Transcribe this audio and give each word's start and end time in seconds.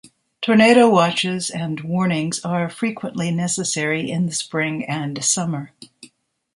Tornado 0.41 0.89
watches 0.89 1.51
and 1.51 1.81
warnings 1.81 2.43
are 2.43 2.67
frequently 2.69 3.29
necessary 3.29 4.09
in 4.09 4.25
the 4.25 4.31
spring 4.31 4.83
and 4.83 5.23
summer. 5.23 5.73